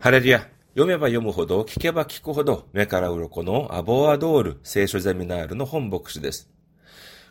[0.00, 0.46] ハレリア。
[0.74, 6.48] 読めば読むほど、聞けば聞くほど、目から鱗のアボアドール聖書ゼミナールの本牧師です。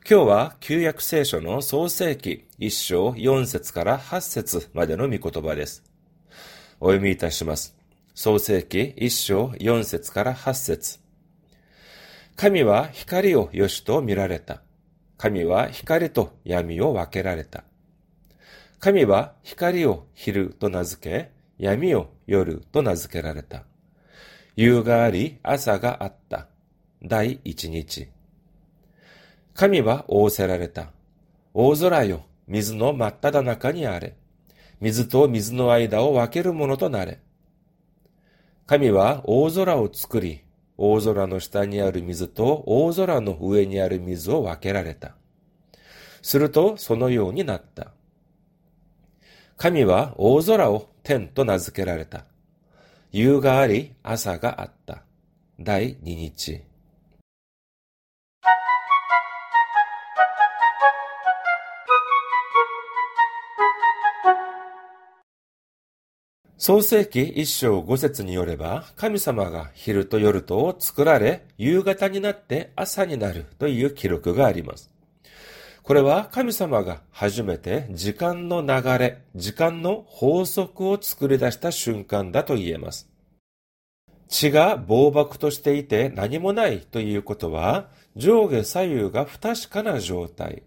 [0.05, 5.81] 今日は旧約聖書の創世記一章四節から八節までの御言葉です。
[6.81, 7.73] お読みいたします。
[8.13, 10.99] 創世記一章四節から八節
[12.35, 14.61] 神は光をよしと見られた。
[15.17, 17.63] 神は光と闇を分けられた。
[18.79, 23.63] 神は光を昼と名付け、闇を夜と名付けられた。
[24.55, 26.47] 夕があり、朝があった。
[27.03, 28.09] 第一日。
[29.53, 30.91] 神は仰せられた。
[31.53, 34.15] 大空よ、水の真っ只中にあれ。
[34.79, 37.19] 水と水の間を分けるものとなれ。
[38.67, 40.43] 神は大空を作り、
[40.77, 45.15] 大空の下にある水と大空の上にある水を分けられた。
[46.21, 47.93] するとそのようになった。
[49.57, 52.25] 神は大空を天と名付けられた。
[53.11, 55.01] 夕があり、朝があった。
[55.59, 56.61] 第二日。
[66.59, 74.96] 創世記一章五節によれば、神様が昼と夜とを作られ、夕方になって朝になるという記録があります。
[75.87, 83.09] これは神様が初めて時間の流れ、時間の法則を作り出した瞬間だと言えます。
[84.27, 90.63] 血が暴漠としていて何もないということは、上下左右が不確かな状態。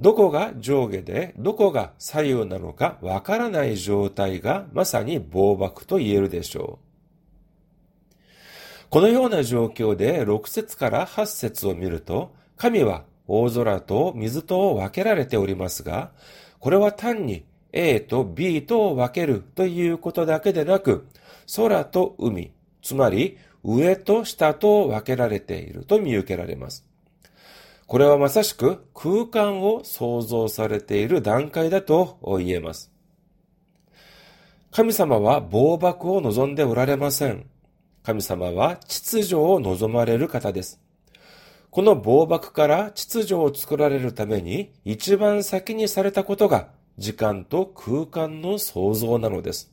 [0.00, 6.78] どこが上下でどこが左右なのかわからない状態がまさに暴漠と言えるでしょ
[8.10, 8.16] う。
[8.88, 16.12] このような状況で6節から8節を見ると、神は大空と水とを分けられておりますが、
[16.58, 21.06] これは単に A と B とを分けるということだけでなく、
[21.56, 26.84] 空と海、つまり上と下とを分けられていると見受けられます。
[27.86, 32.90] これはまさしく空間を創造されている段階だと言えます。
[34.70, 37.46] 神様は暴漠を望んでおられません。
[38.02, 40.80] 神様は秩序を望まれる方です。
[41.72, 46.68] この暴漠から秩序を作られるために一番先にされたことが
[46.98, 49.72] 時間と空間の創造なのです。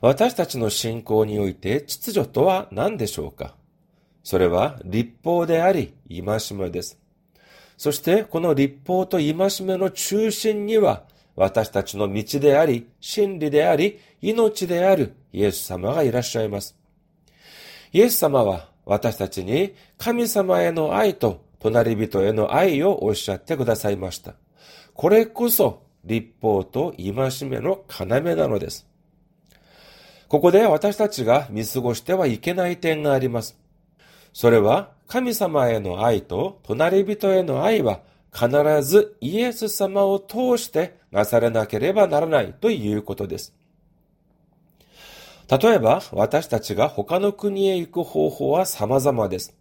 [0.00, 3.56] 私たちの信仰において秩序とは何でしょうか？
[4.22, 6.22] それは立法であり、戒
[6.56, 7.00] めです。
[7.76, 11.02] そしてこの立法と戒めの中心には
[11.34, 16.76] 私たちの道であり、真理であり、命であるイエス様がいらっしゃいます。
[17.92, 24.34] イエス様は私たちに神様への愛と隣人への愛をおっしゃってくださいました。
[24.94, 27.12] これこそ立法と戒
[27.48, 28.86] めの要なのです。
[30.28, 33.58] ここで私たちが見過ごしてはいけない点があります。
[34.32, 38.00] それは神様への愛と隣人への愛は
[38.32, 38.48] 必
[38.82, 43.54] ずイエス様を通してなされなければならないということです。
[45.48, 49.56] 例えば、私たちが他の国へ行く方法は様々です。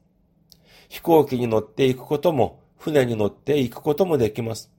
[0.90, 4.72] 飛行機に乗っていくことも、船に乗っていくこともできます。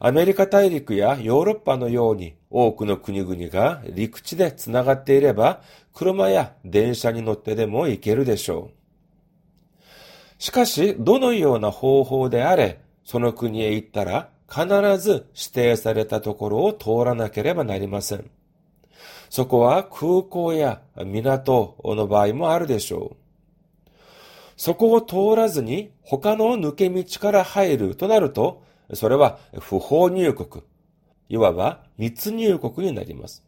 [0.00, 5.60] アメリカ大陸やヨーロッパのように多くの国々が陸地で繋がっていれば、
[5.94, 10.42] 車や電車に乗ってでも行けるでしょう。
[10.42, 14.66] しかし、どのような方法であれ、その国へ行ったら必
[14.98, 18.30] ず指定されたところを通らなければなりません。
[19.32, 23.90] そこは空港や港の場合もあるでしょう。
[24.58, 28.62] そこを通らずに他の抜け道から入るとなると、
[28.92, 30.62] それは不法入国、
[31.30, 33.42] いわば密入国になります。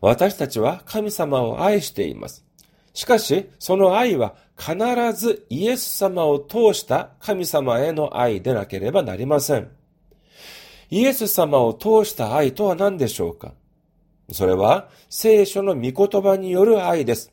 [0.00, 2.42] 私たちは神様を愛しています。
[2.94, 4.72] しかし、その愛は必
[5.12, 9.68] ずイエス様を通した神様への愛でなければなりません。
[10.88, 13.52] イエス様を通した愛とは何でしょうか？
[14.32, 17.32] それは聖書の御言葉による愛です。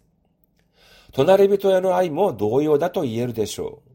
[1.12, 3.94] 隣人への愛も同様だと言えるでしょう。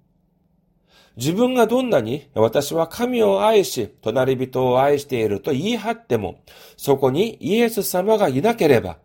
[1.17, 6.41] 自分がどんなに私は神を愛し、隣人を愛していると言い張っても、
[6.77, 8.99] そこにイエス様がいなければ、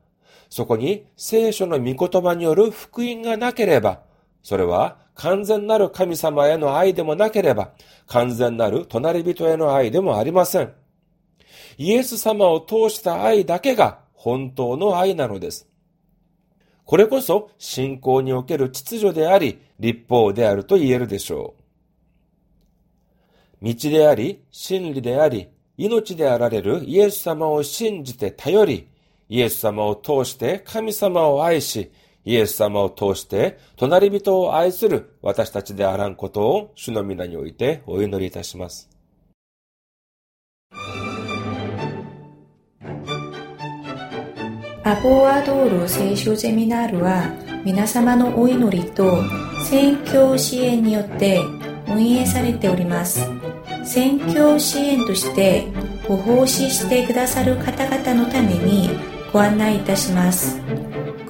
[0.48, 4.02] そこに聖書の御言葉による福音がなければ、
[4.44, 7.72] それは完全なる神様への愛でもなければ、
[8.06, 10.72] 完全なる隣人への愛でもありません。
[11.78, 15.68] イエス様を通した愛だけが本当の愛なのです。
[16.86, 21.56] これこそ信仰における秩序であり、立法であると言えるでしょ
[23.62, 23.74] う。
[23.74, 28.88] 道であり、真理であり、命であられるイエス様を信じて頼り、
[29.30, 31.92] イエス様を通して神様を愛し、
[32.26, 38.93] イエス様を通して隣人を愛する私たちであらんことを主の皆においてお祈りいたします。
[44.86, 47.34] アボアドール聖書ゼミナールは
[47.64, 49.24] 皆様のお祈りと
[49.70, 51.40] 宣教支援によって
[51.88, 53.26] 運営されております。
[53.86, 55.70] 宣教支援として
[56.06, 58.90] ご奉仕してくださる方々のために
[59.32, 60.60] ご案内いたします。